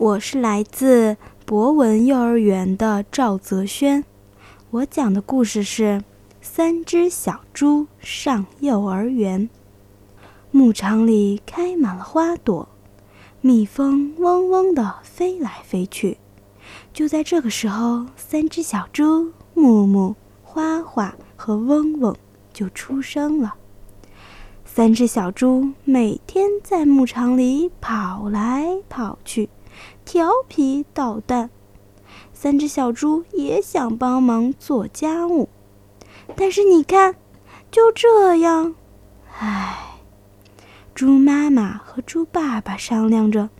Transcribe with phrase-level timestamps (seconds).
[0.00, 4.02] 我是来自博文幼儿园的赵泽轩，
[4.70, 5.82] 我讲的故事是
[6.40, 9.50] 《三只小猪上幼儿园》。
[10.50, 12.66] 牧场里开满了花朵，
[13.42, 16.16] 蜜蜂嗡嗡地飞来飞去。
[16.94, 22.16] 就在这个时候，三只小猪木木、花花和嗡嗡
[22.54, 23.54] 就出生了。
[24.64, 29.50] 三只小猪每天在牧场里跑来跑去。
[30.10, 31.50] 调皮捣蛋，
[32.32, 35.48] 三只小猪也想帮忙做家务，
[36.34, 37.14] 但是你看，
[37.70, 38.74] 就这样，
[39.38, 40.00] 唉，
[40.96, 43.50] 猪妈妈和猪爸爸商量着，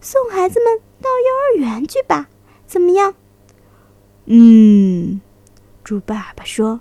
[0.00, 2.28] 送孩子们到幼儿园去吧，
[2.64, 3.16] 怎么样？
[4.26, 5.20] 嗯，
[5.82, 6.78] 猪爸爸说，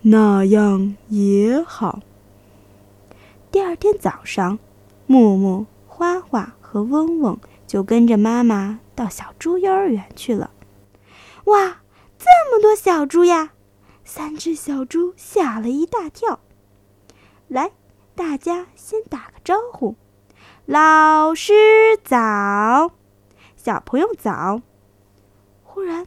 [0.00, 2.00] 那样也好。
[3.50, 4.58] 第二天早上，
[5.06, 7.38] 木木、花花和嗡嗡。
[7.72, 10.50] 就跟着妈妈到小猪幼儿园去了。
[11.44, 11.80] 哇，
[12.18, 13.54] 这么多小猪呀！
[14.04, 16.40] 三只小猪吓了一大跳。
[17.48, 17.72] 来，
[18.14, 19.96] 大家先打个招呼
[20.68, 22.92] ：“老师早，
[23.56, 24.60] 小朋友早。”
[25.64, 26.06] 忽然，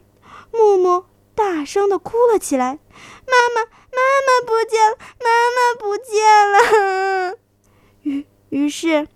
[0.52, 2.78] 木木大声的哭了起来
[3.26, 7.38] ：“妈妈，妈妈不见了，妈妈不见了！”
[8.02, 9.08] 于于是，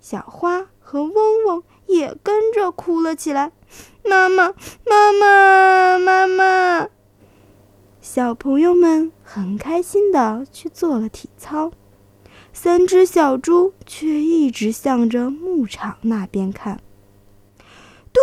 [0.00, 0.68] 小花。
[0.90, 3.52] 和嗡嗡也跟着哭了起来，
[4.06, 4.54] 妈妈，
[4.86, 6.88] 妈妈，妈妈！
[8.00, 11.72] 小朋友们很开心的去做了体操，
[12.54, 16.80] 三只小猪却一直向着牧场那边看。
[18.10, 18.20] 嘟！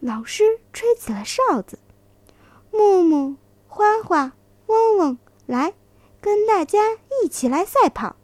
[0.00, 1.78] 老师吹起了哨子，
[2.70, 4.32] 木木、花花、
[4.66, 5.72] 嗡嗡，来，
[6.20, 6.80] 跟大家
[7.24, 8.16] 一起来赛跑，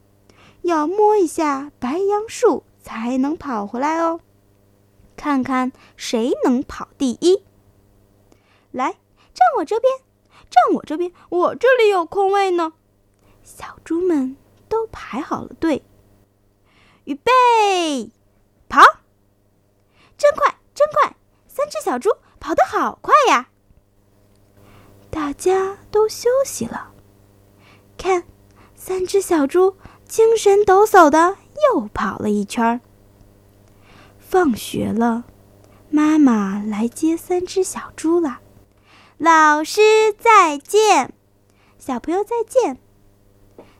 [0.60, 2.62] 要摸一下白杨树。
[2.84, 4.20] 才能跑回来哦，
[5.16, 7.42] 看看谁能跑第一。
[8.72, 8.90] 来，
[9.32, 10.00] 站我这边，
[10.50, 12.74] 站我这边，我这里有空位呢。
[13.42, 14.36] 小猪们
[14.68, 15.82] 都排好了队，
[17.04, 18.12] 预备，
[18.68, 18.82] 跑！
[20.18, 21.16] 真快，真快！
[21.48, 23.48] 三只小猪跑得好快呀！
[25.10, 26.92] 大家都休息了，
[27.96, 28.24] 看，
[28.74, 29.74] 三只小猪
[30.06, 31.38] 精神抖擞的。
[31.72, 32.80] 又跑了一圈。
[34.18, 35.24] 放学了，
[35.90, 38.40] 妈妈来接三只小猪了。
[39.16, 39.80] 老师
[40.18, 41.14] 再见，
[41.78, 42.78] 小朋友再见。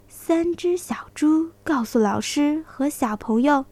[0.09, 3.67] 三只小猪告诉老师和小朋友：“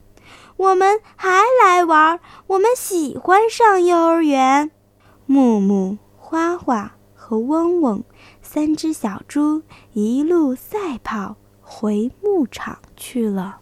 [0.59, 4.71] 我们还来玩，我们喜欢上幼儿园。”
[5.25, 8.05] 木木、花花和嗡嗡
[8.43, 9.63] 三只小猪
[9.93, 13.61] 一路赛跑回牧场去了。